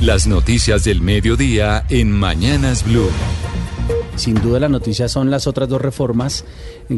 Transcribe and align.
Las 0.00 0.26
noticias 0.26 0.82
del 0.84 1.02
mediodía 1.02 1.84
en 1.90 2.10
Mañanas 2.10 2.86
Blue. 2.86 3.10
Sin 4.16 4.34
duda 4.34 4.58
las 4.58 4.70
noticias 4.70 5.12
son 5.12 5.30
las 5.30 5.46
otras 5.46 5.68
dos 5.68 5.78
reformas 5.78 6.46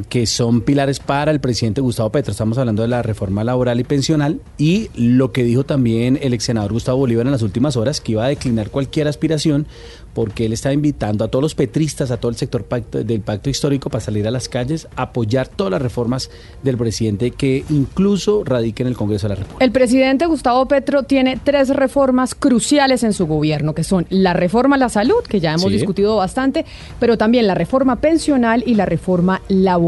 que 0.09 0.27
son 0.27 0.63
pilares 0.63 1.01
para 1.01 1.31
el 1.31 1.41
presidente 1.41 1.81
Gustavo 1.81 2.11
Petro. 2.11 2.33
Estamos 2.33 2.57
hablando 2.59 2.83
de 2.83 2.89
la 2.89 3.03
reforma 3.03 3.45
laboral 3.45 3.79
y 3.81 3.85
pensional 3.85 4.41
y 4.57 4.89
lo 4.95 5.33
que 5.33 5.45
dijo 5.45 5.65
también 5.65 6.19
el 6.23 6.33
ex 6.33 6.45
senador 6.45 6.73
Gustavo 6.73 6.99
Bolívar 6.99 7.27
en 7.27 7.33
las 7.33 7.43
últimas 7.43 7.77
horas, 7.77 8.01
que 8.01 8.13
iba 8.13 8.25
a 8.25 8.29
declinar 8.29 8.71
cualquier 8.71 9.09
aspiración 9.09 9.67
porque 10.15 10.45
él 10.45 10.53
está 10.53 10.73
invitando 10.73 11.25
a 11.25 11.29
todos 11.29 11.43
los 11.43 11.55
petristas, 11.55 12.11
a 12.11 12.19
todo 12.19 12.31
el 12.31 12.37
sector 12.37 12.67
del 12.91 13.21
pacto 13.23 13.49
histórico 13.49 13.89
para 13.89 14.05
salir 14.05 14.27
a 14.27 14.31
las 14.31 14.49
calles, 14.49 14.87
apoyar 14.95 15.49
todas 15.49 15.71
las 15.71 15.83
reformas 15.83 16.31
del 16.63 16.77
presidente 16.77 17.31
que 17.31 17.65
incluso 17.71 18.45
radiquen 18.45 18.87
en 18.87 18.93
el 18.93 18.97
Congreso 18.97 19.27
de 19.27 19.35
la 19.35 19.41
República. 19.41 19.65
El 19.65 19.73
presidente 19.73 20.27
Gustavo 20.27 20.67
Petro 20.69 21.05
tiene 21.05 21.39
tres 21.43 21.71
reformas 21.71 22.35
cruciales 22.35 23.05
en 23.05 23.13
su 23.13 23.27
gobierno, 23.27 23.75
que 23.75 23.85
son 23.85 24.07
la 24.11 24.35
reforma 24.35 24.77
a 24.77 24.79
la 24.79 24.89
salud, 24.89 25.23
que 25.27 25.41
ya 25.41 25.55
hemos 25.55 25.71
discutido 25.71 26.17
bastante, 26.17 26.67
pero 27.01 27.17
también 27.17 27.47
la 27.47 27.55
reforma 27.55 27.97
pensional 27.97 28.63
y 28.67 28.75
la 28.75 28.85
reforma 28.85 29.41
laboral. 29.49 29.82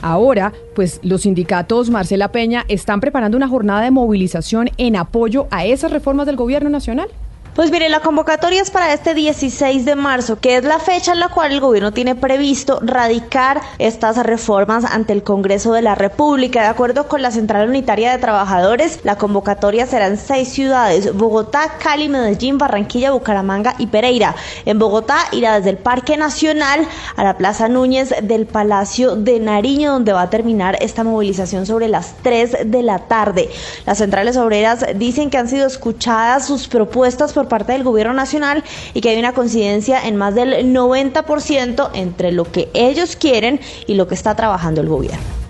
Ahora, 0.00 0.52
pues 0.74 1.00
los 1.02 1.22
sindicatos 1.22 1.90
Marcela 1.90 2.32
Peña 2.32 2.64
están 2.68 3.00
preparando 3.00 3.36
una 3.36 3.48
jornada 3.48 3.82
de 3.82 3.90
movilización 3.90 4.70
en 4.76 4.96
apoyo 4.96 5.46
a 5.50 5.64
esas 5.64 5.90
reformas 5.90 6.26
del 6.26 6.36
gobierno 6.36 6.70
nacional. 6.70 7.08
Pues 7.54 7.70
mire, 7.70 7.90
la 7.90 8.00
convocatoria 8.00 8.62
es 8.62 8.70
para 8.70 8.94
este 8.94 9.12
16 9.12 9.84
de 9.84 9.94
marzo, 9.94 10.40
que 10.40 10.56
es 10.56 10.64
la 10.64 10.78
fecha 10.78 11.12
en 11.12 11.20
la 11.20 11.28
cual 11.28 11.52
el 11.52 11.60
gobierno 11.60 11.92
tiene 11.92 12.14
previsto 12.14 12.78
radicar 12.80 13.60
estas 13.78 14.16
reformas 14.16 14.86
ante 14.86 15.12
el 15.12 15.22
Congreso 15.22 15.74
de 15.74 15.82
la 15.82 15.94
República. 15.94 16.62
De 16.62 16.68
acuerdo 16.68 17.08
con 17.08 17.20
la 17.20 17.30
Central 17.30 17.68
Unitaria 17.68 18.10
de 18.10 18.16
Trabajadores, 18.16 19.00
la 19.04 19.18
convocatoria 19.18 19.84
será 19.84 20.06
en 20.06 20.16
seis 20.16 20.48
ciudades, 20.48 21.14
Bogotá, 21.14 21.74
Cali, 21.78 22.08
Medellín, 22.08 22.56
Barranquilla, 22.56 23.10
Bucaramanga 23.10 23.74
y 23.76 23.88
Pereira. 23.88 24.34
En 24.64 24.78
Bogotá 24.78 25.18
irá 25.32 25.58
desde 25.58 25.68
el 25.68 25.76
Parque 25.76 26.16
Nacional 26.16 26.88
a 27.16 27.22
la 27.22 27.36
Plaza 27.36 27.68
Núñez 27.68 28.14
del 28.22 28.46
Palacio 28.46 29.14
de 29.14 29.40
Nariño, 29.40 29.92
donde 29.92 30.14
va 30.14 30.22
a 30.22 30.30
terminar 30.30 30.78
esta 30.80 31.04
movilización 31.04 31.66
sobre 31.66 31.88
las 31.88 32.14
3 32.22 32.70
de 32.70 32.82
la 32.82 33.00
tarde. 33.00 33.50
Las 33.84 33.98
centrales 33.98 34.38
obreras 34.38 34.86
dicen 34.96 35.28
que 35.28 35.36
han 35.36 35.48
sido 35.48 35.66
escuchadas 35.66 36.46
sus 36.46 36.66
propuestas 36.66 37.34
por 37.34 37.41
parte 37.48 37.72
del 37.72 37.84
gobierno 37.84 38.14
nacional 38.14 38.64
y 38.94 39.00
que 39.00 39.10
hay 39.10 39.18
una 39.18 39.32
coincidencia 39.32 40.06
en 40.06 40.16
más 40.16 40.34
del 40.34 40.72
90% 40.74 41.90
entre 41.94 42.32
lo 42.32 42.50
que 42.50 42.68
ellos 42.74 43.16
quieren 43.16 43.60
y 43.86 43.94
lo 43.94 44.08
que 44.08 44.14
está 44.14 44.34
trabajando 44.34 44.80
el 44.80 44.88
gobierno. 44.88 45.42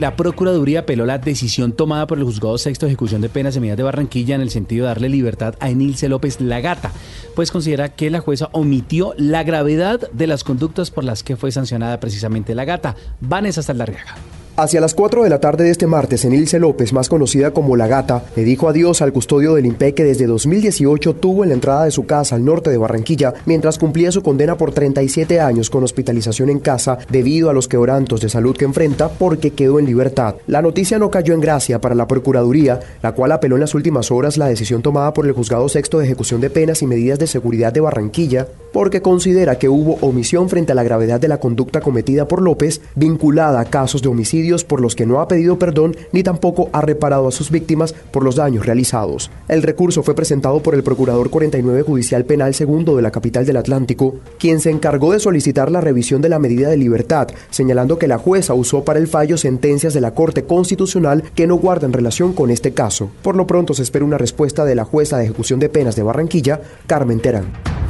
La 0.00 0.14
Procuraduría 0.14 0.80
apeló 0.80 1.06
la 1.06 1.18
decisión 1.18 1.72
tomada 1.72 2.06
por 2.06 2.18
el 2.18 2.24
Juzgado 2.24 2.56
Sexto 2.56 2.86
de 2.86 2.92
Ejecución 2.92 3.20
de 3.20 3.28
Penas 3.28 3.56
y 3.56 3.60
Medidas 3.60 3.78
de 3.78 3.82
Barranquilla 3.82 4.36
en 4.36 4.42
el 4.42 4.50
sentido 4.50 4.84
de 4.84 4.90
darle 4.90 5.08
libertad 5.08 5.56
a 5.58 5.70
Enilce 5.70 6.08
López 6.08 6.40
Lagata, 6.40 6.92
pues 7.34 7.50
considera 7.50 7.88
que 7.88 8.08
la 8.08 8.20
jueza 8.20 8.48
omitió 8.52 9.12
la 9.16 9.42
gravedad 9.42 10.08
de 10.12 10.28
las 10.28 10.44
conductas 10.44 10.92
por 10.92 11.02
las 11.02 11.24
que 11.24 11.36
fue 11.36 11.50
sancionada 11.50 11.98
precisamente 11.98 12.54
Lagata. 12.54 12.94
Vanessa 13.20 13.60
Saldarriaga. 13.60 14.37
Hacia 14.60 14.80
las 14.80 14.92
4 14.94 15.22
de 15.22 15.30
la 15.30 15.38
tarde 15.38 15.62
de 15.62 15.70
este 15.70 15.86
martes, 15.86 16.24
Enilce 16.24 16.58
López, 16.58 16.92
más 16.92 17.08
conocida 17.08 17.52
como 17.52 17.76
La 17.76 17.86
Gata, 17.86 18.24
le 18.34 18.42
dijo 18.42 18.68
adiós 18.68 19.02
al 19.02 19.12
custodio 19.12 19.54
del 19.54 19.66
IMPE 19.66 19.94
que 19.94 20.02
desde 20.02 20.26
2018 20.26 21.14
tuvo 21.14 21.44
en 21.44 21.50
la 21.50 21.54
entrada 21.54 21.84
de 21.84 21.92
su 21.92 22.06
casa 22.06 22.34
al 22.34 22.44
norte 22.44 22.68
de 22.68 22.76
Barranquilla 22.76 23.34
mientras 23.46 23.78
cumplía 23.78 24.10
su 24.10 24.20
condena 24.20 24.56
por 24.56 24.72
37 24.72 25.40
años 25.40 25.70
con 25.70 25.84
hospitalización 25.84 26.50
en 26.50 26.58
casa 26.58 26.98
debido 27.08 27.50
a 27.50 27.52
los 27.52 27.68
quebrantos 27.68 28.20
de 28.20 28.30
salud 28.30 28.56
que 28.56 28.64
enfrenta 28.64 29.08
porque 29.08 29.52
quedó 29.52 29.78
en 29.78 29.86
libertad. 29.86 30.34
La 30.48 30.60
noticia 30.60 30.98
no 30.98 31.08
cayó 31.08 31.34
en 31.34 31.40
gracia 31.40 31.80
para 31.80 31.94
la 31.94 32.08
Procuraduría, 32.08 32.80
la 33.00 33.12
cual 33.12 33.30
apeló 33.30 33.54
en 33.54 33.60
las 33.60 33.76
últimas 33.76 34.10
horas 34.10 34.38
la 34.38 34.48
decisión 34.48 34.82
tomada 34.82 35.12
por 35.14 35.24
el 35.28 35.34
Juzgado 35.34 35.68
Sexto 35.68 36.00
de 36.00 36.06
Ejecución 36.06 36.40
de 36.40 36.50
Penas 36.50 36.82
y 36.82 36.88
Medidas 36.88 37.20
de 37.20 37.28
Seguridad 37.28 37.72
de 37.72 37.78
Barranquilla 37.78 38.48
porque 38.72 39.02
considera 39.02 39.56
que 39.56 39.68
hubo 39.68 39.98
omisión 40.00 40.48
frente 40.48 40.72
a 40.72 40.74
la 40.74 40.82
gravedad 40.82 41.20
de 41.20 41.28
la 41.28 41.38
conducta 41.38 41.80
cometida 41.80 42.26
por 42.26 42.42
López 42.42 42.80
vinculada 42.96 43.60
a 43.60 43.64
casos 43.64 44.02
de 44.02 44.08
homicidio 44.08 44.47
por 44.64 44.80
los 44.80 44.96
que 44.96 45.06
no 45.06 45.20
ha 45.20 45.28
pedido 45.28 45.58
perdón 45.58 45.96
ni 46.12 46.22
tampoco 46.22 46.70
ha 46.72 46.80
reparado 46.80 47.28
a 47.28 47.32
sus 47.32 47.50
víctimas 47.50 47.94
por 48.10 48.24
los 48.24 48.36
daños 48.36 48.66
realizados. 48.66 49.30
El 49.48 49.62
recurso 49.62 50.02
fue 50.02 50.14
presentado 50.14 50.62
por 50.62 50.74
el 50.74 50.82
Procurador 50.82 51.30
49 51.30 51.82
Judicial 51.82 52.24
Penal 52.24 52.54
Segundo 52.54 52.96
de 52.96 53.02
la 53.02 53.10
capital 53.10 53.44
del 53.44 53.58
Atlántico, 53.58 54.16
quien 54.38 54.60
se 54.60 54.70
encargó 54.70 55.12
de 55.12 55.20
solicitar 55.20 55.70
la 55.70 55.80
revisión 55.80 56.22
de 56.22 56.30
la 56.30 56.38
medida 56.38 56.68
de 56.68 56.76
libertad, 56.76 57.28
señalando 57.50 57.98
que 57.98 58.08
la 58.08 58.18
jueza 58.18 58.54
usó 58.54 58.84
para 58.84 58.98
el 58.98 59.08
fallo 59.08 59.36
sentencias 59.36 59.94
de 59.94 60.00
la 60.00 60.14
Corte 60.14 60.44
Constitucional 60.44 61.22
que 61.34 61.46
no 61.46 61.56
guardan 61.56 61.92
relación 61.92 62.32
con 62.32 62.50
este 62.50 62.72
caso. 62.72 63.10
Por 63.22 63.36
lo 63.36 63.46
pronto 63.46 63.74
se 63.74 63.82
espera 63.82 64.04
una 64.04 64.18
respuesta 64.18 64.64
de 64.64 64.74
la 64.74 64.84
jueza 64.84 65.18
de 65.18 65.24
ejecución 65.24 65.60
de 65.60 65.68
penas 65.68 65.96
de 65.96 66.02
Barranquilla, 66.02 66.60
Carmen 66.86 67.20
Terán. 67.20 67.87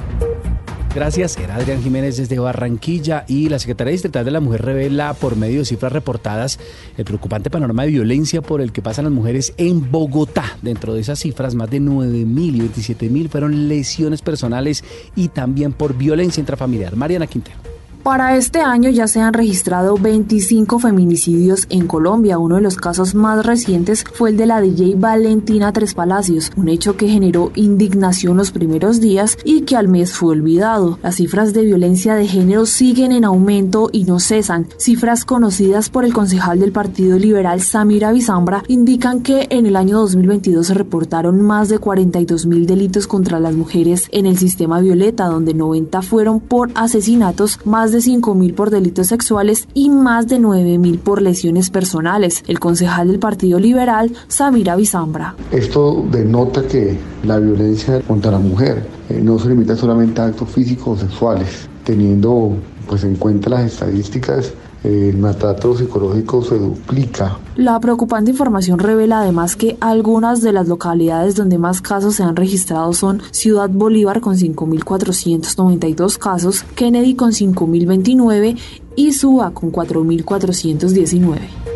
Gracias, 0.99 1.37
era 1.37 1.55
Adrián 1.55 1.81
Jiménez 1.81 2.17
desde 2.17 2.41
Barranquilla 2.41 3.25
y 3.29 3.49
la 3.49 3.61
Secretaría 3.61 3.93
Distrital 3.93 4.25
de 4.25 4.33
la 4.33 4.41
Mujer 4.41 4.63
revela 4.63 5.15
por 5.15 5.37
medio 5.37 5.61
de 5.61 5.65
cifras 5.65 5.93
reportadas 5.93 6.59
el 6.97 7.05
preocupante 7.05 7.51
panorama 7.51 7.85
de 7.85 7.91
violencia 7.91 8.43
por 8.43 8.61
el 8.61 8.73
que 8.73 8.83
pasan 8.83 9.05
las 9.05 9.15
mujeres 9.15 9.55
en 9.59 9.93
Bogotá. 9.93 10.59
Dentro 10.61 10.95
de 10.95 11.01
esas 11.01 11.21
cifras, 11.21 11.55
más 11.55 11.71
de 11.71 11.81
9.000 11.81 12.57
y 12.57 12.61
27.000 12.63 13.29
fueron 13.29 13.69
lesiones 13.69 14.23
personales 14.23 14.83
y 15.15 15.29
también 15.29 15.73
por 15.73 15.95
violencia 15.97 16.41
intrafamiliar. 16.41 16.97
Mariana 16.97 17.29
Quintero. 17.29 17.68
Para 18.03 18.37
este 18.37 18.61
año 18.61 18.89
ya 18.91 19.07
se 19.07 19.21
han 19.21 19.35
registrado 19.35 19.97
25 19.97 20.79
feminicidios 20.79 21.67
en 21.69 21.87
Colombia. 21.87 22.39
Uno 22.39 22.55
de 22.55 22.63
los 22.63 22.77
casos 22.77 23.15
más 23.15 23.45
recientes 23.45 24.05
fue 24.15 24.31
el 24.31 24.37
de 24.37 24.47
la 24.47 24.61
DJ 24.61 24.95
Valentina 24.97 25.73
Tres 25.73 25.95
Palacios, 25.95 26.51
un 26.57 26.69
hecho 26.69 26.97
que 26.97 27.09
generó 27.09 27.51
indignación 27.55 28.37
los 28.37 28.51
primeros 28.51 29.01
días 29.01 29.37
y 29.45 29.63
que 29.63 29.77
al 29.77 29.89
mes 29.89 30.13
fue 30.13 30.31
olvidado. 30.31 30.99
Las 31.03 31.17
cifras 31.17 31.53
de 31.53 31.63
violencia 31.63 32.15
de 32.15 32.27
género 32.27 32.67
siguen 32.67 33.13
en 33.13 33.25
aumento 33.25 33.91
y 33.93 34.05
no 34.05 34.21
cesan. 34.21 34.69
Cifras 34.79 35.25
conocidas 35.25 35.91
por 35.91 36.05
el 36.05 36.15
concejal 36.15 36.61
del 36.61 36.73
Partido 36.73 37.19
Liberal 37.19 37.61
Samira 37.61 38.13
Bizambra 38.13 38.63
indican 38.69 39.23
que 39.23 39.49
en 39.51 39.67
el 39.67 39.77
año 39.77 39.99
2022 39.99 40.69
se 40.69 40.75
reportaron 40.75 41.43
más 41.43 41.69
de 41.69 41.79
42 41.79 42.47
mil 42.47 42.67
delitos 42.67 43.07
contra 43.07 43.41
las 43.41 43.55
mujeres 43.55 44.09
en 44.13 44.27
el 44.27 44.39
sistema 44.39 44.81
violeta, 44.81 45.27
donde 45.27 45.53
90 45.53 46.01
fueron 46.03 46.41
por 46.41 46.71
asesinatos, 46.75 47.59
más 47.65 47.88
de 47.93 47.99
5.000 47.99 48.55
por 48.55 48.71
delitos 48.71 49.09
sexuales 49.09 49.69
y 49.75 49.91
más 49.91 50.29
de 50.29 50.39
9.000 50.39 50.99
por 50.99 51.23
lesiones 51.23 51.71
personales. 51.71 52.45
El 52.47 52.61
concejal 52.61 53.09
del 53.09 53.19
Partido 53.19 53.59
Liberal, 53.59 54.13
Samira 54.29 54.77
Bizambra. 54.77 55.35
Esto 55.51 56.05
denota 56.11 56.67
que 56.67 56.99
la 57.25 57.39
violencia 57.39 58.01
contra 58.03 58.33
la 58.33 58.39
mujer 58.39 58.87
eh, 59.09 59.21
no 59.23 59.39
se 59.39 59.49
limita 59.49 59.77
solamente 59.77 60.21
a 60.21 60.27
actos 60.27 60.49
físicos 60.51 60.99
o 60.99 61.01
sexuales, 61.01 61.69
teniendo 61.85 62.55
pues 62.89 63.05
en 63.05 63.17
cuenta 63.17 63.51
las 63.51 63.73
estadísticas 63.73 64.53
el 64.85 65.17
maltrato 65.17 65.77
psicológico 65.77 66.43
se 66.43 66.59
duplica. 66.59 67.39
La 67.57 67.79
preocupante 67.81 68.31
información 68.31 68.79
revela 68.79 69.21
además 69.21 69.57
que 69.57 69.77
algunas 69.81 70.43
de 70.43 70.53
las 70.53 70.69
localidades 70.69 71.35
donde 71.35 71.59
más 71.59 71.81
casos 71.81 72.15
se 72.17 72.23
han 72.23 72.37
registrado 72.37 72.93
son 72.93 73.23
Ciudad 73.31 73.69
Bolívar 73.71 74.21
con 74.21 74.37
5.492 74.37 76.19
casos, 76.19 76.63
Kennedy 76.75 77.15
con 77.15 77.33
5.029 77.33 78.57
y 78.97 79.13
Suba 79.13 79.51
con 79.53 79.73
4.419. 79.73 81.68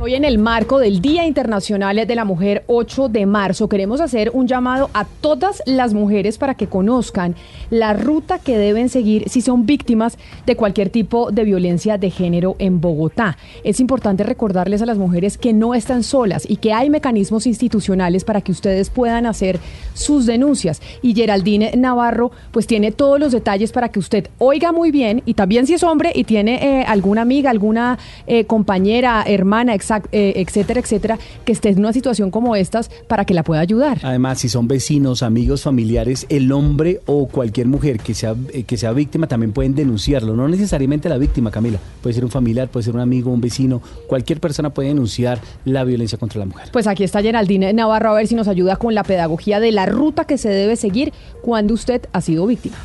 Hoy 0.00 0.14
en 0.14 0.24
el 0.24 0.38
marco 0.38 0.78
del 0.78 1.00
Día 1.00 1.26
Internacional 1.26 2.06
de 2.06 2.14
la 2.14 2.24
Mujer 2.24 2.62
8 2.68 3.08
de 3.08 3.26
marzo 3.26 3.68
queremos 3.68 4.00
hacer 4.00 4.30
un 4.32 4.46
llamado 4.46 4.90
a 4.94 5.04
todas 5.04 5.60
las 5.66 5.92
mujeres 5.92 6.38
para 6.38 6.54
que 6.54 6.68
conozcan 6.68 7.34
la 7.68 7.94
ruta 7.94 8.38
que 8.38 8.56
deben 8.56 8.90
seguir 8.90 9.28
si 9.28 9.40
son 9.40 9.66
víctimas 9.66 10.16
de 10.46 10.54
cualquier 10.54 10.90
tipo 10.90 11.32
de 11.32 11.42
violencia 11.42 11.98
de 11.98 12.10
género 12.10 12.54
en 12.60 12.80
Bogotá. 12.80 13.38
Es 13.64 13.80
importante 13.80 14.22
recordarles 14.22 14.82
a 14.82 14.86
las 14.86 14.98
mujeres 14.98 15.36
que 15.36 15.52
no 15.52 15.74
están 15.74 16.04
solas 16.04 16.48
y 16.48 16.58
que 16.58 16.72
hay 16.72 16.90
mecanismos 16.90 17.48
institucionales 17.48 18.22
para 18.22 18.40
que 18.40 18.52
ustedes 18.52 18.90
puedan 18.90 19.26
hacer 19.26 19.58
sus 19.94 20.26
denuncias. 20.26 20.80
Y 21.02 21.12
Geraldine 21.12 21.72
Navarro 21.76 22.30
pues 22.52 22.68
tiene 22.68 22.92
todos 22.92 23.18
los 23.18 23.32
detalles 23.32 23.72
para 23.72 23.88
que 23.88 23.98
usted 23.98 24.30
oiga 24.38 24.70
muy 24.70 24.92
bien 24.92 25.24
y 25.26 25.34
también 25.34 25.66
si 25.66 25.74
es 25.74 25.82
hombre 25.82 26.12
y 26.14 26.22
tiene 26.22 26.82
eh, 26.82 26.84
alguna 26.86 27.22
amiga, 27.22 27.50
alguna 27.50 27.98
eh, 28.28 28.44
compañera, 28.44 29.24
hermana, 29.26 29.74
etc 29.74 29.87
exact- 29.88 30.08
eh, 30.12 30.34
etcétera, 30.36 30.80
etcétera, 30.80 31.18
que 31.44 31.52
esté 31.52 31.70
en 31.70 31.78
una 31.78 31.92
situación 31.92 32.30
como 32.30 32.56
estas 32.56 32.90
para 33.06 33.24
que 33.24 33.34
la 33.34 33.42
pueda 33.42 33.60
ayudar. 33.60 33.98
Además, 34.02 34.38
si 34.38 34.48
son 34.48 34.68
vecinos, 34.68 35.22
amigos, 35.22 35.62
familiares, 35.62 36.26
el 36.28 36.50
hombre 36.52 37.00
o 37.06 37.26
cualquier 37.28 37.66
mujer 37.66 37.98
que 38.00 38.14
sea, 38.14 38.34
eh, 38.52 38.64
que 38.64 38.76
sea 38.76 38.92
víctima 38.92 39.26
también 39.26 39.52
pueden 39.52 39.74
denunciarlo. 39.74 40.34
No 40.36 40.48
necesariamente 40.48 41.08
la 41.08 41.18
víctima, 41.18 41.50
Camila. 41.50 41.78
Puede 42.02 42.14
ser 42.14 42.24
un 42.24 42.30
familiar, 42.30 42.68
puede 42.68 42.84
ser 42.84 42.94
un 42.94 43.00
amigo, 43.00 43.30
un 43.30 43.40
vecino. 43.40 43.80
Cualquier 44.06 44.40
persona 44.40 44.70
puede 44.70 44.88
denunciar 44.88 45.40
la 45.64 45.84
violencia 45.84 46.18
contra 46.18 46.38
la 46.38 46.46
mujer. 46.46 46.68
Pues 46.72 46.86
aquí 46.86 47.04
está 47.04 47.22
Geraldine 47.22 47.72
Navarro 47.72 48.10
a 48.10 48.14
ver 48.14 48.26
si 48.26 48.34
nos 48.34 48.48
ayuda 48.48 48.76
con 48.76 48.94
la 48.94 49.02
pedagogía 49.04 49.60
de 49.60 49.72
la 49.72 49.86
ruta 49.86 50.24
que 50.24 50.38
se 50.38 50.48
debe 50.48 50.76
seguir 50.76 51.12
cuando 51.42 51.74
usted 51.74 52.02
ha 52.12 52.20
sido 52.20 52.46
víctima. 52.46 52.76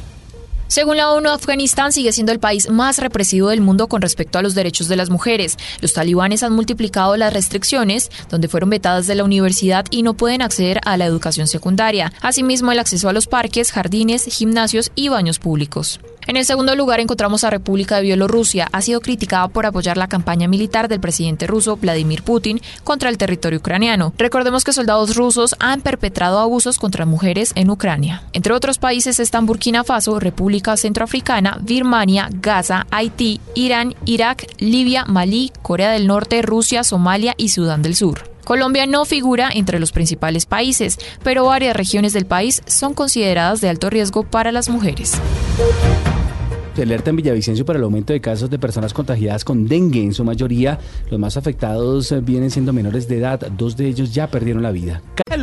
Según 0.67 0.97
la 0.97 1.11
ONU, 1.11 1.29
Afganistán 1.29 1.91
sigue 1.91 2.11
siendo 2.11 2.31
el 2.31 2.39
país 2.39 2.69
más 2.69 2.97
represivo 2.97 3.49
del 3.49 3.61
mundo 3.61 3.87
con 3.87 4.01
respecto 4.01 4.39
a 4.39 4.41
los 4.41 4.55
derechos 4.55 4.87
de 4.87 4.95
las 4.95 5.09
mujeres. 5.09 5.57
Los 5.81 5.93
talibanes 5.93 6.41
han 6.41 6.53
multiplicado 6.53 7.15
las 7.15 7.33
restricciones, 7.33 8.09
donde 8.29 8.47
fueron 8.47 8.69
vetadas 8.69 9.05
de 9.05 9.15
la 9.15 9.23
universidad 9.23 9.85
y 9.91 10.01
no 10.01 10.15
pueden 10.15 10.41
acceder 10.41 10.79
a 10.85 10.97
la 10.97 11.05
educación 11.05 11.47
secundaria. 11.47 12.11
Asimismo, 12.21 12.71
el 12.71 12.79
acceso 12.79 13.09
a 13.09 13.13
los 13.13 13.27
parques, 13.27 13.71
jardines, 13.71 14.25
gimnasios 14.25 14.91
y 14.95 15.09
baños 15.09 15.37
públicos. 15.37 15.99
En 16.25 16.37
el 16.37 16.45
segundo 16.45 16.73
lugar 16.75 17.01
encontramos 17.01 17.43
a 17.43 17.49
República 17.49 17.97
de 17.97 18.03
Bielorrusia. 18.03 18.69
Ha 18.71 18.81
sido 18.81 19.01
criticada 19.01 19.49
por 19.49 19.65
apoyar 19.65 19.97
la 19.97 20.07
campaña 20.07 20.47
militar 20.47 20.87
del 20.87 21.01
presidente 21.01 21.47
ruso 21.47 21.75
Vladimir 21.75 22.23
Putin 22.23 22.61
contra 22.85 23.09
el 23.09 23.17
territorio 23.17 23.59
ucraniano. 23.59 24.13
Recordemos 24.17 24.63
que 24.63 24.71
soldados 24.71 25.17
rusos 25.17 25.53
han 25.59 25.81
perpetrado 25.81 26.39
abusos 26.39 26.77
contra 26.77 27.05
mujeres 27.05 27.51
en 27.55 27.69
Ucrania. 27.69 28.23
Entre 28.31 28.53
otros 28.53 28.77
países 28.77 29.19
están 29.19 29.45
Burkina 29.45 29.83
Faso, 29.83 30.17
República 30.21 30.52
Centroafricana, 30.77 31.59
Birmania, 31.61 32.29
Gaza, 32.31 32.85
Haití, 32.91 33.39
Irán, 33.55 33.95
Irak, 34.05 34.45
Libia, 34.59 35.05
Malí, 35.05 35.51
Corea 35.61 35.91
del 35.91 36.07
Norte, 36.07 36.41
Rusia, 36.41 36.83
Somalia 36.83 37.33
y 37.37 37.49
Sudán 37.49 37.81
del 37.81 37.95
Sur. 37.95 38.29
Colombia 38.43 38.85
no 38.85 39.05
figura 39.05 39.49
entre 39.53 39.79
los 39.79 39.91
principales 39.91 40.45
países, 40.45 40.97
pero 41.23 41.45
varias 41.45 41.75
regiones 41.75 42.13
del 42.13 42.25
país 42.25 42.61
son 42.65 42.93
consideradas 42.93 43.61
de 43.61 43.69
alto 43.69 43.89
riesgo 43.89 44.23
para 44.23 44.51
las 44.51 44.69
mujeres. 44.69 45.13
Alerta 46.81 47.11
en 47.11 47.15
Villavicencio 47.17 47.65
para 47.65 47.77
el 47.77 47.83
aumento 47.85 48.13
de 48.13 48.21
casos 48.21 48.49
de 48.49 48.59
personas 48.59 48.93
contagiadas 48.93 49.45
con 49.45 49.67
dengue. 49.67 50.03
En 50.03 50.13
su 50.13 50.23
mayoría, 50.23 50.79
los 51.09 51.19
más 51.19 51.37
afectados 51.37 52.11
eh, 52.11 52.19
vienen 52.19 52.51
siendo 52.51 52.73
menores 52.73 53.07
de 53.07 53.17
edad. 53.17 53.39
Dos 53.57 53.77
de 53.77 53.87
ellos 53.87 54.13
ya 54.13 54.27
perdieron 54.27 54.63
la 54.63 54.71
vida. 54.71 55.01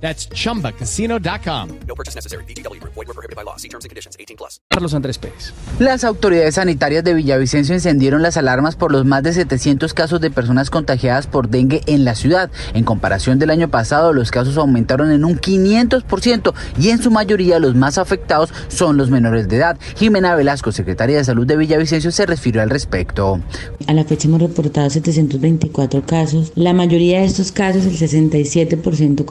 That's 0.00 0.28
chumbacasino.com. 0.30 1.80
No 1.86 1.94
purchase 1.94 2.14
necessary. 2.14 2.44
Group. 2.44 2.94
Void 2.94 3.08
were 3.08 3.14
prohibited 3.14 3.36
by 3.36 3.44
law. 3.44 3.56
See 3.56 3.68
terms 3.68 3.84
and 3.84 3.90
conditions. 3.90 4.16
18 4.18 4.36
plus. 4.36 4.60
Carlos 4.70 4.94
Andrés 4.94 5.18
Pérez. 5.18 5.52
Las 5.78 6.04
autoridades 6.04 6.54
sanitarias 6.54 7.02
de 7.04 7.14
Villavicencio 7.14 7.74
encendieron 7.74 8.22
las 8.22 8.36
alarmas 8.36 8.76
por 8.76 8.92
los 8.92 9.04
más 9.04 9.22
de 9.22 9.32
700 9.32 9.94
casos 9.94 10.20
de 10.20 10.30
personas 10.30 10.70
contagiadas 10.70 11.26
por 11.26 11.48
dengue 11.48 11.82
en 11.86 12.04
la 12.04 12.14
ciudad. 12.14 12.50
En 12.74 12.84
comparación 12.84 13.38
del 13.38 13.50
año 13.50 13.68
pasado, 13.68 14.12
los 14.12 14.30
casos 14.30 14.56
aumentaron 14.56 15.10
en 15.10 15.24
un 15.24 15.38
500% 15.38 16.54
y 16.78 16.90
en 16.90 17.02
su 17.02 17.10
mayoría 17.10 17.58
los 17.58 17.74
más 17.74 17.98
afectados 17.98 18.52
son 18.68 18.96
los 18.96 19.10
menores 19.10 19.48
de 19.48 19.56
edad. 19.56 19.78
Jimena 19.96 20.34
Velasco, 20.34 20.72
secretaria 20.72 21.16
de 21.18 21.24
Salud 21.24 21.46
de 21.46 21.56
Villavicencio, 21.56 22.10
se 22.12 22.26
refirió 22.26 22.62
al 22.62 22.70
respecto. 22.70 23.40
A 23.86 23.92
la 23.92 24.04
fecha 24.04 24.28
hemos 24.28 24.42
reportado 24.42 24.90
724 24.90 26.04
casos. 26.04 26.52
La 26.54 26.72
mayoría 26.72 27.20
de 27.20 27.26
estos 27.26 27.52
casos, 27.52 27.84
el 27.84 27.96
67% 27.96 29.24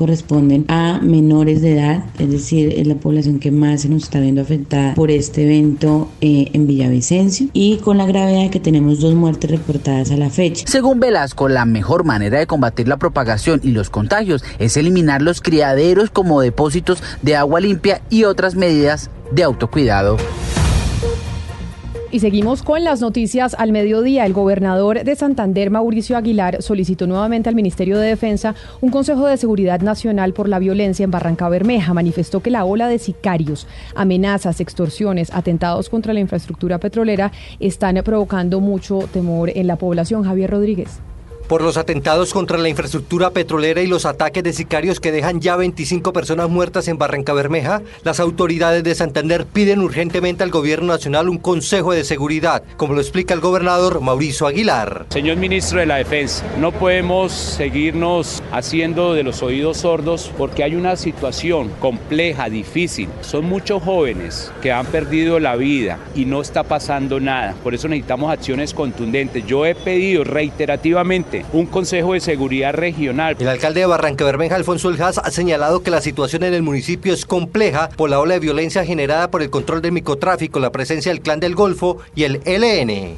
a 0.67 0.99
menores 1.01 1.61
de 1.61 1.73
edad, 1.73 2.05
es 2.19 2.29
decir, 2.29 2.73
es 2.75 2.87
la 2.87 2.95
población 2.95 3.39
que 3.39 3.51
más 3.51 3.81
se 3.81 3.89
nos 3.89 4.03
está 4.03 4.19
viendo 4.19 4.41
afectada 4.41 4.93
por 4.95 5.11
este 5.11 5.43
evento 5.43 6.09
eh, 6.21 6.49
en 6.53 6.67
Villavicencio 6.67 7.49
y 7.53 7.77
con 7.77 7.97
la 7.97 8.05
gravedad 8.05 8.43
de 8.43 8.49
que 8.49 8.59
tenemos 8.59 8.99
dos 8.99 9.15
muertes 9.15 9.51
reportadas 9.51 10.11
a 10.11 10.17
la 10.17 10.29
fecha. 10.29 10.65
Según 10.67 10.99
Velasco, 10.99 11.49
la 11.49 11.65
mejor 11.65 12.03
manera 12.03 12.39
de 12.39 12.47
combatir 12.47 12.87
la 12.87 12.97
propagación 12.97 13.61
y 13.63 13.71
los 13.71 13.89
contagios 13.89 14.43
es 14.59 14.77
eliminar 14.77 15.21
los 15.21 15.41
criaderos 15.41 16.09
como 16.09 16.41
depósitos 16.41 17.01
de 17.21 17.35
agua 17.35 17.59
limpia 17.59 18.01
y 18.09 18.23
otras 18.23 18.55
medidas 18.55 19.09
de 19.31 19.43
autocuidado. 19.43 20.17
Y 22.09 22.21
seguimos 22.21 22.63
con 22.63 22.85
las 22.85 23.01
noticias 23.01 23.53
al 23.59 23.73
mediodía. 23.73 24.25
El 24.25 24.31
gobernador 24.31 25.03
de 25.03 25.15
Santander, 25.17 25.69
Mauricio 25.69 26.15
Aguilar, 26.15 26.61
solicitó 26.63 27.05
nuevamente 27.05 27.49
al 27.49 27.55
Ministerio 27.55 27.97
de 27.97 28.07
Defensa 28.07 28.55
un 28.79 28.91
Consejo 28.91 29.27
de 29.27 29.35
Seguridad 29.35 29.81
Nacional 29.81 30.31
por 30.31 30.47
la 30.47 30.57
violencia 30.57 31.03
en 31.03 31.11
Barranca 31.11 31.49
Bermeja. 31.49 31.93
Manifestó 31.93 32.41
que 32.41 32.49
la 32.49 32.63
ola 32.63 32.87
de 32.87 32.99
sicarios, 32.99 33.67
amenazas, 33.93 34.61
extorsiones, 34.61 35.33
atentados 35.33 35.89
contra 35.89 36.13
la 36.13 36.21
infraestructura 36.21 36.79
petrolera 36.79 37.33
están 37.59 38.01
provocando 38.05 38.61
mucho 38.61 38.99
temor 39.11 39.51
en 39.53 39.67
la 39.67 39.75
población. 39.75 40.23
Javier 40.23 40.51
Rodríguez. 40.51 41.01
Por 41.47 41.61
los 41.61 41.77
atentados 41.77 42.33
contra 42.33 42.57
la 42.57 42.69
infraestructura 42.69 43.29
petrolera 43.31 43.81
y 43.81 43.87
los 43.87 44.05
ataques 44.05 44.43
de 44.43 44.53
sicarios 44.53 44.99
que 44.99 45.11
dejan 45.11 45.39
ya 45.39 45.55
25 45.55 46.13
personas 46.13 46.49
muertas 46.49 46.87
en 46.87 46.97
Barranca 46.97 47.33
Bermeja, 47.33 47.81
las 48.03 48.19
autoridades 48.19 48.83
de 48.83 48.95
Santander 48.95 49.45
piden 49.45 49.79
urgentemente 49.79 50.43
al 50.43 50.51
gobierno 50.51 50.87
nacional 50.87 51.29
un 51.29 51.37
consejo 51.37 51.93
de 51.93 52.03
seguridad, 52.03 52.63
como 52.75 52.93
lo 52.93 53.01
explica 53.01 53.33
el 53.33 53.39
gobernador 53.39 54.01
Mauricio 54.01 54.47
Aguilar. 54.47 55.05
Señor 55.09 55.37
ministro 55.37 55.79
de 55.79 55.85
la 55.85 55.97
Defensa, 55.97 56.45
no 56.59 56.71
podemos 56.71 57.31
seguirnos 57.31 58.43
haciendo 58.51 59.13
de 59.13 59.23
los 59.23 59.41
oídos 59.41 59.77
sordos 59.77 60.31
porque 60.37 60.63
hay 60.63 60.75
una 60.75 60.95
situación 60.95 61.71
compleja, 61.79 62.49
difícil. 62.49 63.09
Son 63.21 63.45
muchos 63.45 63.83
jóvenes 63.83 64.51
que 64.61 64.71
han 64.71 64.85
perdido 64.85 65.39
la 65.39 65.55
vida 65.55 65.99
y 66.15 66.25
no 66.25 66.41
está 66.41 66.63
pasando 66.63 67.19
nada. 67.19 67.55
Por 67.63 67.73
eso 67.73 67.87
necesitamos 67.87 68.31
acciones 68.31 68.73
contundentes. 68.73 69.45
Yo 69.45 69.65
he 69.65 69.75
pedido 69.75 70.23
reiterativamente 70.23 71.36
un 71.53 71.65
Consejo 71.65 72.13
de 72.13 72.19
Seguridad 72.19 72.73
Regional. 72.73 73.35
El 73.39 73.47
alcalde 73.47 73.81
de 73.81 73.85
Barranca 73.85 74.25
Bermeja, 74.25 74.55
Alfonso 74.55 74.89
Eljas, 74.89 75.17
ha 75.17 75.31
señalado 75.31 75.83
que 75.83 75.91
la 75.91 76.01
situación 76.01 76.43
en 76.43 76.53
el 76.53 76.63
municipio 76.63 77.13
es 77.13 77.25
compleja 77.25 77.89
por 77.95 78.09
la 78.09 78.19
ola 78.19 78.35
de 78.35 78.39
violencia 78.39 78.85
generada 78.85 79.31
por 79.31 79.41
el 79.41 79.49
control 79.49 79.81
del 79.81 79.91
microtráfico, 79.91 80.59
la 80.59 80.71
presencia 80.71 81.11
del 81.11 81.21
clan 81.21 81.39
del 81.39 81.55
Golfo 81.55 81.97
y 82.15 82.23
el 82.23 82.41
LN. 82.45 83.15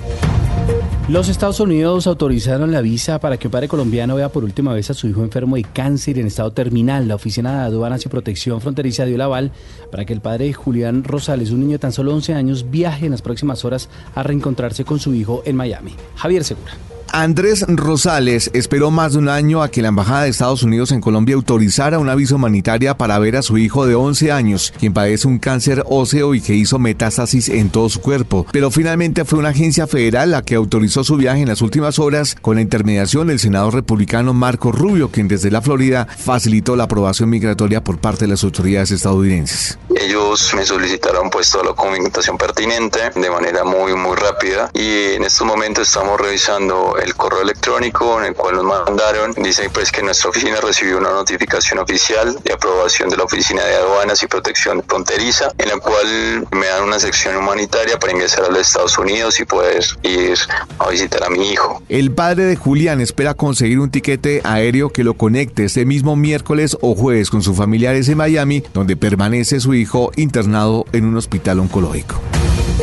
Los 1.09 1.27
Estados 1.27 1.59
Unidos 1.59 2.05
autorizaron 2.05 2.71
la 2.71 2.81
visa 2.81 3.19
para 3.19 3.37
que 3.37 3.47
un 3.47 3.51
padre 3.51 3.67
colombiano 3.67 4.15
vea 4.15 4.29
por 4.29 4.43
última 4.43 4.75
vez 4.75 4.91
a 4.91 4.93
su 4.93 5.07
hijo 5.07 5.23
enfermo 5.23 5.55
de 5.55 5.63
cáncer 5.63 6.19
en 6.19 6.27
estado 6.27 6.51
terminal. 6.51 7.07
La 7.07 7.15
Oficina 7.15 7.61
de 7.61 7.65
Aduanas 7.65 8.05
y 8.05 8.09
Protección 8.09 8.61
Fronteriza 8.61 9.05
dio 9.05 9.15
el 9.15 9.21
aval 9.21 9.51
para 9.91 10.05
que 10.05 10.13
el 10.13 10.21
padre 10.21 10.45
de 10.45 10.53
Julián 10.53 11.03
Rosales, 11.03 11.49
un 11.49 11.61
niño 11.61 11.71
de 11.71 11.79
tan 11.79 11.93
solo 11.93 12.13
11 12.13 12.35
años, 12.35 12.69
viaje 12.69 13.05
en 13.05 13.11
las 13.13 13.23
próximas 13.23 13.65
horas 13.65 13.89
a 14.13 14.21
reencontrarse 14.21 14.85
con 14.85 14.99
su 14.99 15.15
hijo 15.15 15.41
en 15.45 15.55
Miami. 15.55 15.95
Javier 16.15 16.43
Segura. 16.43 16.73
Andrés 17.11 17.65
Rosales 17.67 18.51
esperó 18.53 18.91
más 18.91 19.13
de 19.13 19.19
un 19.19 19.29
año 19.29 19.63
a 19.63 19.69
que 19.69 19.81
la 19.81 19.87
Embajada 19.87 20.23
de 20.23 20.29
Estados 20.29 20.63
Unidos 20.63 20.91
en 20.91 21.01
Colombia 21.01 21.35
autorizara 21.35 21.97
una 21.97 22.13
visa 22.13 22.35
humanitaria 22.35 22.97
para 22.97 23.17
ver 23.19 23.35
a 23.35 23.41
su 23.41 23.57
hijo 23.57 23.87
de 23.87 23.95
11 23.95 24.31
años, 24.31 24.73
quien 24.79 24.93
padece 24.93 25.27
un 25.27 25.39
cáncer 25.39 25.83
óseo 25.87 26.35
y 26.35 26.41
que 26.41 26.53
hizo 26.53 26.77
metástasis 26.77 27.49
en 27.49 27.69
todo 27.69 27.89
su 27.89 28.01
cuerpo. 28.01 28.45
Pero 28.51 28.69
finalmente 28.69 29.25
fue 29.25 29.39
una 29.39 29.49
agencia 29.49 29.87
federal 29.87 30.31
la 30.31 30.43
que 30.43 30.55
autorizó 30.55 31.03
su 31.03 31.17
viaje 31.17 31.41
en 31.41 31.47
las 31.47 31.61
últimas 31.61 31.97
horas 31.97 32.35
con 32.39 32.55
la 32.55 32.61
intermediación 32.61 33.27
del 33.27 33.39
senador 33.39 33.73
republicano 33.73 34.33
Marco 34.33 34.71
Rubio, 34.71 35.09
quien 35.09 35.27
desde 35.27 35.51
la 35.51 35.61
Florida 35.61 36.07
facilitó 36.07 36.75
la 36.75 36.83
aprobación 36.83 37.29
migratoria 37.29 37.83
por 37.83 37.99
parte 37.99 38.25
de 38.25 38.31
las 38.31 38.43
autoridades 38.43 38.91
estadounidenses. 38.91 39.79
Ellos 39.95 40.53
me 40.55 40.65
solicitaron 40.65 41.29
pues 41.29 41.49
toda 41.49 41.63
la 41.63 41.69
documentación 41.71 42.37
pertinente 42.37 42.99
de 43.15 43.29
manera 43.29 43.63
muy 43.63 43.93
muy 43.95 44.15
rápida 44.15 44.69
y 44.73 45.15
en 45.15 45.23
estos 45.23 45.45
momentos 45.45 45.87
estamos 45.87 46.19
revisando 46.19 46.98
el 46.99 47.15
correo 47.15 47.41
electrónico 47.41 48.19
en 48.19 48.27
el 48.27 48.35
cual 48.35 48.55
nos 48.55 48.65
mandaron. 48.65 49.33
Dice 49.33 49.69
pues 49.69 49.91
que 49.91 50.01
nuestra 50.03 50.29
oficina 50.29 50.57
recibió 50.61 50.97
una 50.97 51.11
notificación 51.11 51.79
oficial 51.79 52.37
de 52.43 52.53
aprobación 52.53 53.09
de 53.09 53.17
la 53.17 53.23
Oficina 53.23 53.63
de 53.63 53.75
Aduanas 53.75 54.21
y 54.23 54.27
Protección 54.27 54.83
Fronteriza, 54.87 55.51
en 55.57 55.69
la 55.69 55.77
cual 55.77 56.47
me 56.51 56.67
dan 56.67 56.83
una 56.83 56.99
sección 56.99 57.35
humanitaria 57.35 57.99
para 57.99 58.13
ingresar 58.13 58.45
a 58.45 58.49
los 58.49 58.61
Estados 58.61 58.97
Unidos 58.97 59.39
y 59.39 59.45
poder 59.45 59.83
ir 60.03 60.37
a 60.79 60.89
visitar 60.89 61.23
a 61.23 61.29
mi 61.29 61.51
hijo. 61.51 61.81
El 61.89 62.11
padre 62.11 62.45
de 62.45 62.55
Julián 62.55 63.01
espera 63.01 63.33
conseguir 63.33 63.79
un 63.79 63.91
tiquete 63.91 64.41
aéreo 64.43 64.89
que 64.89 65.03
lo 65.03 65.13
conecte 65.15 65.65
este 65.65 65.85
mismo 65.85 66.15
miércoles 66.15 66.77
o 66.81 66.95
jueves 66.95 67.29
con 67.29 67.41
sus 67.41 67.57
familiares 67.57 68.07
en 68.09 68.17
Miami, 68.17 68.63
donde 68.73 68.95
permanece 68.95 69.59
su 69.59 69.73
hijo 69.73 70.11
internado 70.15 70.85
en 70.91 71.05
un 71.05 71.17
hospital 71.17 71.59
oncológico. 71.59 72.15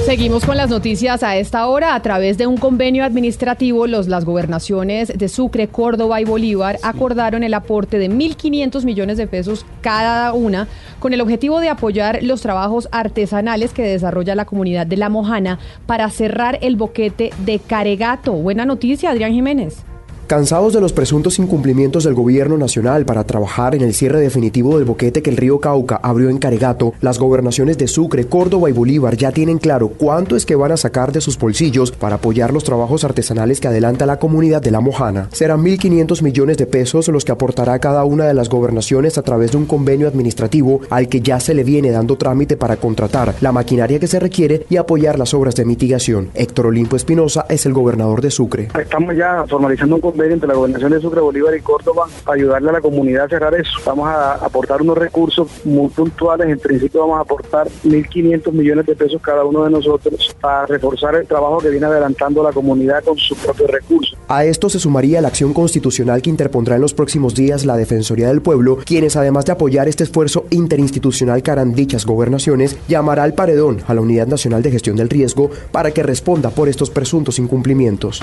Seguimos 0.06 0.46
con 0.46 0.56
las 0.56 0.70
noticias 0.70 1.24
a 1.24 1.36
esta 1.36 1.66
hora. 1.66 1.96
A 1.96 2.00
través 2.00 2.38
de 2.38 2.46
un 2.46 2.58
convenio 2.58 3.02
administrativo, 3.02 3.88
los, 3.88 4.06
las 4.06 4.24
gobernaciones 4.24 5.08
de 5.08 5.28
Sucre, 5.28 5.66
Córdoba 5.66 6.20
y 6.20 6.24
Bolívar 6.24 6.78
acordaron 6.84 7.42
el 7.42 7.52
aporte 7.54 7.98
de 7.98 8.08
1.500 8.08 8.84
millones 8.84 9.16
de 9.16 9.26
pesos 9.26 9.66
cada 9.80 10.32
una 10.32 10.68
con 11.00 11.12
el 11.12 11.20
objetivo 11.20 11.58
de 11.58 11.70
apoyar 11.70 12.22
los 12.22 12.40
trabajos 12.40 12.88
artesanales 12.92 13.72
que 13.72 13.82
desarrolla 13.82 14.36
la 14.36 14.44
comunidad 14.44 14.86
de 14.86 14.96
La 14.96 15.08
Mojana 15.08 15.58
para 15.86 16.08
cerrar 16.10 16.60
el 16.62 16.76
boquete 16.76 17.30
de 17.44 17.58
Caregato. 17.58 18.32
Buena 18.34 18.64
noticia, 18.64 19.10
Adrián 19.10 19.32
Jiménez. 19.32 19.84
Cansados 20.26 20.72
de 20.72 20.80
los 20.80 20.92
presuntos 20.92 21.38
incumplimientos 21.38 22.02
del 22.02 22.14
gobierno 22.14 22.58
nacional 22.58 23.04
para 23.04 23.22
trabajar 23.22 23.76
en 23.76 23.82
el 23.82 23.94
cierre 23.94 24.18
definitivo 24.18 24.76
del 24.76 24.84
boquete 24.84 25.22
que 25.22 25.30
el 25.30 25.36
río 25.36 25.60
Cauca 25.60 26.00
abrió 26.02 26.30
en 26.30 26.38
Caregato, 26.38 26.94
las 27.00 27.20
gobernaciones 27.20 27.78
de 27.78 27.86
Sucre, 27.86 28.26
Córdoba 28.26 28.68
y 28.68 28.72
Bolívar 28.72 29.16
ya 29.16 29.30
tienen 29.30 29.58
claro 29.58 29.86
cuánto 29.86 30.34
es 30.34 30.44
que 30.44 30.56
van 30.56 30.72
a 30.72 30.76
sacar 30.76 31.12
de 31.12 31.20
sus 31.20 31.38
bolsillos 31.38 31.92
para 31.92 32.16
apoyar 32.16 32.52
los 32.52 32.64
trabajos 32.64 33.04
artesanales 33.04 33.60
que 33.60 33.68
adelanta 33.68 34.04
la 34.04 34.18
comunidad 34.18 34.60
de 34.60 34.72
La 34.72 34.80
Mojana. 34.80 35.28
Serán 35.30 35.62
1.500 35.62 36.20
millones 36.22 36.56
de 36.56 36.66
pesos 36.66 37.06
los 37.06 37.24
que 37.24 37.30
aportará 37.30 37.78
cada 37.78 38.04
una 38.04 38.24
de 38.24 38.34
las 38.34 38.48
gobernaciones 38.48 39.18
a 39.18 39.22
través 39.22 39.52
de 39.52 39.58
un 39.58 39.66
convenio 39.66 40.08
administrativo 40.08 40.80
al 40.90 41.08
que 41.08 41.20
ya 41.20 41.38
se 41.38 41.54
le 41.54 41.62
viene 41.62 41.92
dando 41.92 42.18
trámite 42.18 42.56
para 42.56 42.78
contratar 42.78 43.36
la 43.40 43.52
maquinaria 43.52 44.00
que 44.00 44.08
se 44.08 44.18
requiere 44.18 44.66
y 44.68 44.76
apoyar 44.76 45.20
las 45.20 45.34
obras 45.34 45.54
de 45.54 45.64
mitigación. 45.64 46.30
Héctor 46.34 46.66
Olimpo 46.66 46.96
Espinosa 46.96 47.46
es 47.48 47.64
el 47.64 47.74
gobernador 47.74 48.22
de 48.22 48.32
Sucre. 48.32 48.70
Estamos 48.76 49.14
ya 49.14 49.44
formalizando 49.48 49.94
un 49.94 50.15
convenio 50.16 50.34
entre 50.34 50.48
la 50.48 50.54
gobernación 50.54 50.92
de 50.92 51.00
Sucre, 51.00 51.20
Bolívar 51.20 51.54
y 51.54 51.60
Córdoba 51.60 52.06
ayudarle 52.24 52.70
a 52.70 52.72
la 52.72 52.80
comunidad 52.80 53.26
a 53.26 53.28
cerrar 53.28 53.54
eso. 53.54 53.72
Vamos 53.84 54.08
a 54.08 54.32
aportar 54.36 54.80
unos 54.80 54.96
recursos 54.96 55.46
muy 55.64 55.88
puntuales. 55.88 56.48
En 56.48 56.58
principio 56.58 57.00
vamos 57.02 57.18
a 57.18 57.20
aportar 57.20 57.68
1.500 57.84 58.50
millones 58.52 58.86
de 58.86 58.96
pesos 58.96 59.20
cada 59.20 59.44
uno 59.44 59.64
de 59.64 59.70
nosotros 59.70 60.34
para 60.40 60.64
reforzar 60.64 61.16
el 61.16 61.26
trabajo 61.26 61.58
que 61.58 61.68
viene 61.68 61.84
adelantando 61.84 62.42
la 62.42 62.52
comunidad 62.52 63.04
con 63.04 63.18
sus 63.18 63.36
propios 63.36 63.68
recursos. 63.70 64.16
A 64.28 64.44
esto 64.46 64.70
se 64.70 64.78
sumaría 64.78 65.20
la 65.20 65.28
acción 65.28 65.52
constitucional 65.52 66.22
que 66.22 66.30
interpondrá 66.30 66.76
en 66.76 66.80
los 66.80 66.94
próximos 66.94 67.34
días 67.34 67.66
la 67.66 67.76
Defensoría 67.76 68.28
del 68.28 68.40
Pueblo, 68.40 68.78
quienes 68.84 69.16
además 69.16 69.44
de 69.44 69.52
apoyar 69.52 69.86
este 69.86 70.04
esfuerzo 70.04 70.46
interinstitucional 70.50 71.42
que 71.42 71.50
harán 71.50 71.74
dichas 71.74 72.06
gobernaciones, 72.06 72.78
llamará 72.88 73.22
al 73.22 73.34
paredón 73.34 73.82
a 73.86 73.92
la 73.92 74.00
Unidad 74.00 74.26
Nacional 74.26 74.62
de 74.62 74.70
Gestión 74.70 74.96
del 74.96 75.10
Riesgo 75.10 75.50
para 75.72 75.90
que 75.90 76.02
responda 76.02 76.48
por 76.48 76.68
estos 76.70 76.88
presuntos 76.88 77.38
incumplimientos 77.38 78.22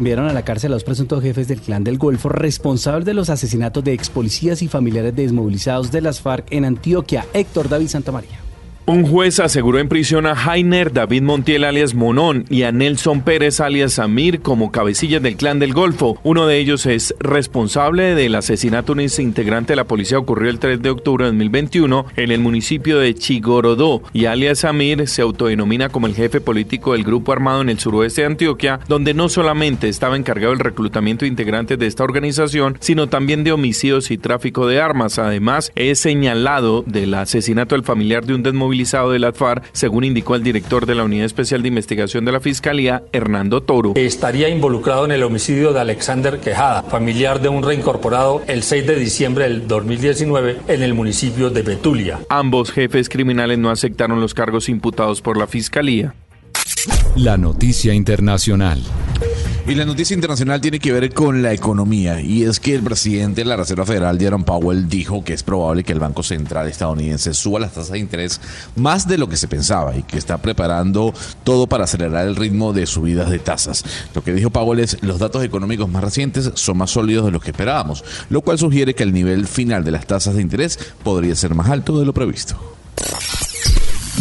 enviaron 0.00 0.28
a 0.28 0.32
la 0.32 0.44
cárcel 0.44 0.72
a 0.72 0.74
los 0.76 0.84
presuntos 0.84 1.22
jefes 1.22 1.46
del 1.46 1.60
clan 1.60 1.84
del 1.84 1.98
Golfo 1.98 2.28
responsables 2.28 3.04
de 3.04 3.14
los 3.14 3.30
asesinatos 3.30 3.84
de 3.84 3.92
ex 3.92 4.10
policías 4.10 4.62
y 4.62 4.68
familiares 4.68 5.14
desmovilizados 5.14 5.92
de 5.92 6.00
las 6.00 6.20
FARC 6.20 6.46
en 6.50 6.64
Antioquia. 6.64 7.26
Héctor 7.34 7.68
David 7.68 7.88
Santamaría. 7.88 8.49
Un 8.90 9.06
juez 9.06 9.38
aseguró 9.38 9.78
en 9.78 9.88
prisión 9.88 10.26
a 10.26 10.34
Jainer 10.34 10.92
David 10.92 11.22
Montiel 11.22 11.62
alias 11.62 11.94
Monón 11.94 12.44
y 12.50 12.64
a 12.64 12.72
Nelson 12.72 13.22
Pérez 13.22 13.60
alias 13.60 13.92
Samir 13.92 14.40
como 14.40 14.72
cabecillas 14.72 15.22
del 15.22 15.36
clan 15.36 15.60
del 15.60 15.74
Golfo. 15.74 16.18
Uno 16.24 16.48
de 16.48 16.58
ellos 16.58 16.86
es 16.86 17.14
responsable 17.20 18.16
del 18.16 18.34
asesinato 18.34 18.92
de 18.92 19.04
un 19.04 19.10
integrante 19.24 19.74
de 19.74 19.76
la 19.76 19.84
policía 19.84 20.18
ocurrió 20.18 20.50
el 20.50 20.58
3 20.58 20.82
de 20.82 20.90
octubre 20.90 21.24
de 21.24 21.30
2021 21.30 22.06
en 22.16 22.32
el 22.32 22.40
municipio 22.40 22.98
de 22.98 23.14
Chigorodó 23.14 24.02
y 24.12 24.24
alias 24.24 24.58
Samir 24.58 25.06
se 25.06 25.22
autodenomina 25.22 25.88
como 25.88 26.08
el 26.08 26.16
jefe 26.16 26.40
político 26.40 26.94
del 26.94 27.04
grupo 27.04 27.30
armado 27.30 27.60
en 27.60 27.68
el 27.68 27.78
suroeste 27.78 28.22
de 28.22 28.26
Antioquia, 28.26 28.80
donde 28.88 29.14
no 29.14 29.28
solamente 29.28 29.88
estaba 29.88 30.16
encargado 30.16 30.50
del 30.50 30.64
reclutamiento 30.64 31.24
de 31.24 31.28
integrantes 31.28 31.78
de 31.78 31.86
esta 31.86 32.02
organización, 32.02 32.76
sino 32.80 33.08
también 33.08 33.44
de 33.44 33.52
homicidios 33.52 34.10
y 34.10 34.18
tráfico 34.18 34.66
de 34.66 34.80
armas. 34.80 35.20
Además, 35.20 35.70
es 35.76 36.00
señalado 36.00 36.82
del 36.88 37.14
asesinato 37.14 37.76
del 37.76 37.84
familiar 37.84 38.26
de 38.26 38.34
un 38.34 38.42
desmovilizado 38.42 38.79
de 38.80 39.18
la 39.18 39.32
FARC, 39.32 39.64
según 39.72 40.04
indicó 40.04 40.34
el 40.34 40.42
director 40.42 40.86
de 40.86 40.94
la 40.94 41.04
Unidad 41.04 41.26
Especial 41.26 41.62
de 41.62 41.68
Investigación 41.68 42.24
de 42.24 42.32
la 42.32 42.40
Fiscalía, 42.40 43.02
Hernando 43.12 43.62
Toro. 43.62 43.92
Estaría 43.94 44.48
involucrado 44.48 45.04
en 45.04 45.12
el 45.12 45.22
homicidio 45.22 45.72
de 45.72 45.80
Alexander 45.80 46.40
Quejada, 46.40 46.82
familiar 46.82 47.40
de 47.40 47.48
un 47.48 47.62
reincorporado 47.62 48.42
el 48.46 48.62
6 48.62 48.86
de 48.86 48.96
diciembre 48.96 49.44
del 49.44 49.68
2019 49.68 50.60
en 50.68 50.82
el 50.82 50.94
municipio 50.94 51.50
de 51.50 51.62
Betulia. 51.62 52.20
Ambos 52.28 52.72
jefes 52.72 53.08
criminales 53.08 53.58
no 53.58 53.70
aceptaron 53.70 54.20
los 54.20 54.34
cargos 54.34 54.68
imputados 54.68 55.20
por 55.20 55.36
la 55.36 55.46
Fiscalía. 55.46 56.14
La 57.16 57.36
noticia 57.36 57.92
internacional. 57.92 58.82
Y 59.66 59.74
la 59.74 59.84
noticia 59.84 60.14
internacional 60.14 60.60
tiene 60.60 60.80
que 60.80 60.92
ver 60.92 61.12
con 61.12 61.42
la 61.42 61.52
economía 61.52 62.20
y 62.20 62.42
es 62.44 62.58
que 62.58 62.74
el 62.74 62.82
presidente 62.82 63.42
de 63.42 63.44
la 63.44 63.56
Reserva 63.56 63.86
Federal, 63.86 64.18
Jerome 64.18 64.44
Powell, 64.44 64.88
dijo 64.88 65.22
que 65.22 65.32
es 65.32 65.42
probable 65.42 65.84
que 65.84 65.92
el 65.92 66.00
Banco 66.00 66.22
Central 66.22 66.66
estadounidense 66.66 67.34
suba 67.34 67.60
las 67.60 67.72
tasas 67.72 67.92
de 67.92 67.98
interés 67.98 68.40
más 68.74 69.06
de 69.06 69.18
lo 69.18 69.28
que 69.28 69.36
se 69.36 69.48
pensaba 69.48 69.96
y 69.96 70.02
que 70.02 70.18
está 70.18 70.38
preparando 70.38 71.14
todo 71.44 71.68
para 71.68 71.84
acelerar 71.84 72.26
el 72.26 72.36
ritmo 72.36 72.72
de 72.72 72.86
subidas 72.86 73.30
de 73.30 73.38
tasas. 73.38 73.84
Lo 74.14 74.24
que 74.24 74.32
dijo 74.32 74.50
Powell 74.50 74.80
es 74.80 74.96
los 75.02 75.18
datos 75.18 75.44
económicos 75.44 75.88
más 75.88 76.02
recientes 76.02 76.50
son 76.54 76.78
más 76.78 76.90
sólidos 76.90 77.26
de 77.26 77.30
los 77.30 77.42
que 77.42 77.50
esperábamos, 77.50 78.02
lo 78.28 78.40
cual 78.40 78.58
sugiere 78.58 78.94
que 78.94 79.04
el 79.04 79.12
nivel 79.12 79.46
final 79.46 79.84
de 79.84 79.92
las 79.92 80.06
tasas 80.06 80.34
de 80.34 80.42
interés 80.42 80.78
podría 81.04 81.36
ser 81.36 81.54
más 81.54 81.70
alto 81.70 81.98
de 81.98 82.06
lo 82.06 82.14
previsto. 82.14 82.58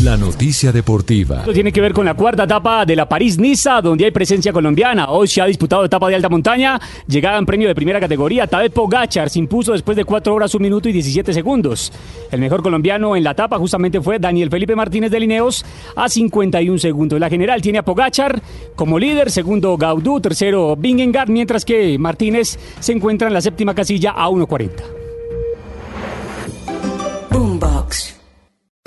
La 0.04 0.16
noticia 0.16 0.72
deportiva. 0.72 1.40
Esto 1.40 1.52
tiene 1.52 1.74
que 1.74 1.82
ver 1.82 1.92
con 1.92 2.06
la 2.06 2.14
cuarta 2.14 2.46
etapa 2.46 2.86
de 2.86 2.96
la 2.96 3.10
París-Niza, 3.10 3.82
donde 3.82 4.06
hay 4.06 4.12
presencia 4.12 4.54
colombiana. 4.54 5.10
Hoy 5.10 5.28
se 5.28 5.42
ha 5.42 5.46
disputado 5.46 5.84
etapa 5.84 6.08
de 6.08 6.16
alta 6.16 6.30
montaña, 6.30 6.80
llegada 7.06 7.38
en 7.38 7.46
premio 7.46 7.68
de 7.68 7.76
primera 7.76 8.00
categoría. 8.00 8.48
Tadej 8.48 8.72
Pogachar 8.72 9.30
se 9.30 9.40
impuso 9.40 9.74
después 9.74 9.98
de 9.98 10.06
4 10.06 10.34
horas, 10.34 10.56
1 10.56 10.64
minuto 10.64 10.88
y 10.88 10.94
17 10.94 11.34
segundos. 11.34 11.92
El 12.32 12.40
mejor 12.40 12.64
colombiano 12.64 13.18
en 13.18 13.26
la 13.26 13.32
etapa 13.32 13.58
justamente 13.58 14.00
fue 14.00 14.20
Daniel 14.20 14.50
Felipe 14.50 14.74
Martínez 14.74 15.12
de 15.12 15.20
Lineos 15.20 15.66
a 15.98 16.08
51 16.08 16.78
segundos. 16.78 17.20
La 17.20 17.30
general 17.30 17.62
tiene 17.62 17.80
a 17.80 17.84
Pogachar 17.84 18.42
como 18.78 19.00
líder, 19.00 19.30
segundo 19.30 19.76
Gaudú, 19.76 20.22
tercero 20.22 20.78
Bingengard, 20.78 21.30
mientras 21.30 21.66
que 21.66 21.98
Martínez 22.00 22.58
se 22.80 22.94
encuentra 22.94 23.28
en 23.28 23.34
la 23.34 23.42
séptima 23.42 23.76
casilla 23.76 24.12
a 24.12 24.30
1.40. 24.30 24.99